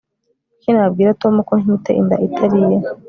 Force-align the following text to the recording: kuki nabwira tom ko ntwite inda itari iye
kuki 0.53 0.69
nabwira 0.75 1.17
tom 1.21 1.35
ko 1.47 1.53
ntwite 1.61 1.91
inda 2.01 2.15
itari 2.27 2.57
iye 2.65 2.77